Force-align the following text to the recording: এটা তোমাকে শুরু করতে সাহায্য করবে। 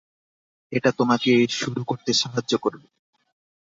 এটা 0.71 0.89
তোমাকে 0.91 1.31
শুরু 1.51 1.81
করতে 1.83 2.11
সাহায্য 2.13 2.53
করবে। 2.57 2.87